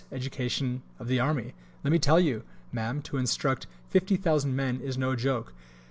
's 0.01 0.13
education 0.13 0.81
of 0.97 1.07
the 1.07 1.19
army! 1.19 1.53
let 1.83 1.91
me 1.93 1.99
tell 1.99 2.19
you, 2.19 2.41
Ma'am, 2.71 3.03
to 3.03 3.17
instruct 3.17 3.67
50,000 3.91 4.55
men 4.55 4.79
is 4.81 4.97
no 4.97 5.15
joke. 5.15 5.53